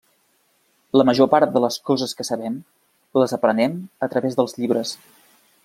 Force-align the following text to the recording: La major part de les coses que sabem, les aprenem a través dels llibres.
La 0.99 1.03
major 1.09 1.27
part 1.33 1.51
de 1.57 1.61
les 1.65 1.77
coses 1.89 2.17
que 2.21 2.25
sabem, 2.29 2.55
les 3.25 3.37
aprenem 3.39 3.77
a 4.07 4.11
través 4.15 4.39
dels 4.41 4.57
llibres. 4.63 4.99